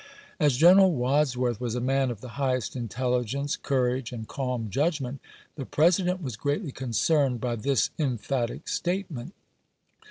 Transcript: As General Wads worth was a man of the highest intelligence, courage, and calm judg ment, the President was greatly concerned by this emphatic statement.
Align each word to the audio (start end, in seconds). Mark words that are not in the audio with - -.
As 0.39 0.57
General 0.57 0.91
Wads 0.91 1.37
worth 1.37 1.61
was 1.61 1.75
a 1.75 1.79
man 1.79 2.09
of 2.09 2.21
the 2.21 2.29
highest 2.29 2.75
intelligence, 2.75 3.55
courage, 3.55 4.11
and 4.11 4.27
calm 4.27 4.71
judg 4.71 4.99
ment, 4.99 5.19
the 5.57 5.63
President 5.67 6.23
was 6.23 6.35
greatly 6.35 6.71
concerned 6.71 7.39
by 7.39 7.55
this 7.55 7.91
emphatic 7.99 8.67
statement. 8.67 9.35